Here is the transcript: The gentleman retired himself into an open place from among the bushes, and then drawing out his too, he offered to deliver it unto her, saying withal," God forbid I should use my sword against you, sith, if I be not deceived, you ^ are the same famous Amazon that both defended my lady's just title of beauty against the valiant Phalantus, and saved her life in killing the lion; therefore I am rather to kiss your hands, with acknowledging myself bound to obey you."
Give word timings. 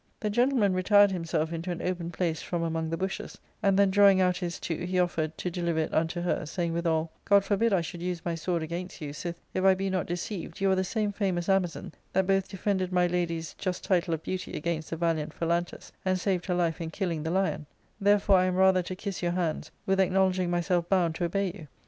The 0.19 0.31
gentleman 0.31 0.73
retired 0.73 1.11
himself 1.11 1.53
into 1.53 1.69
an 1.69 1.79
open 1.79 2.09
place 2.09 2.41
from 2.41 2.63
among 2.63 2.89
the 2.89 2.97
bushes, 2.97 3.37
and 3.61 3.77
then 3.77 3.91
drawing 3.91 4.19
out 4.19 4.37
his 4.37 4.59
too, 4.59 4.77
he 4.77 4.99
offered 4.99 5.37
to 5.37 5.51
deliver 5.51 5.77
it 5.77 5.93
unto 5.93 6.21
her, 6.21 6.47
saying 6.47 6.73
withal," 6.73 7.11
God 7.29 7.43
forbid 7.45 7.71
I 7.71 7.81
should 7.81 8.01
use 8.01 8.25
my 8.25 8.33
sword 8.33 8.63
against 8.63 8.99
you, 8.99 9.13
sith, 9.13 9.39
if 9.53 9.63
I 9.63 9.75
be 9.75 9.91
not 9.91 10.07
deceived, 10.07 10.59
you 10.59 10.69
^ 10.69 10.71
are 10.71 10.75
the 10.75 10.83
same 10.83 11.11
famous 11.11 11.47
Amazon 11.47 11.93
that 12.13 12.25
both 12.25 12.47
defended 12.49 12.91
my 12.91 13.05
lady's 13.05 13.53
just 13.59 13.83
title 13.83 14.15
of 14.15 14.23
beauty 14.23 14.57
against 14.57 14.89
the 14.89 14.97
valiant 14.97 15.35
Phalantus, 15.39 15.91
and 16.03 16.19
saved 16.19 16.47
her 16.47 16.55
life 16.55 16.81
in 16.81 16.89
killing 16.89 17.21
the 17.21 17.29
lion; 17.29 17.67
therefore 17.99 18.37
I 18.39 18.45
am 18.45 18.55
rather 18.55 18.81
to 18.81 18.95
kiss 18.95 19.21
your 19.21 19.33
hands, 19.33 19.69
with 19.85 19.99
acknowledging 19.99 20.49
myself 20.49 20.89
bound 20.89 21.13
to 21.13 21.25
obey 21.25 21.51
you." 21.55 21.67